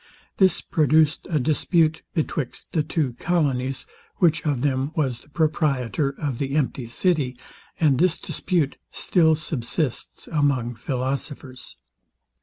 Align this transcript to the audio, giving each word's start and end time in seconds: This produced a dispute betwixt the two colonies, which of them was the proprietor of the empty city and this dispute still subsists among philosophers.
This 0.37 0.61
produced 0.61 1.27
a 1.29 1.39
dispute 1.39 2.01
betwixt 2.15 2.71
the 2.71 2.81
two 2.81 3.13
colonies, 3.19 3.85
which 4.15 4.43
of 4.47 4.61
them 4.61 4.91
was 4.95 5.19
the 5.19 5.29
proprietor 5.29 6.15
of 6.19 6.39
the 6.39 6.55
empty 6.55 6.87
city 6.87 7.37
and 7.79 7.99
this 7.99 8.17
dispute 8.17 8.77
still 8.89 9.35
subsists 9.35 10.25
among 10.27 10.73
philosophers. 10.73 11.77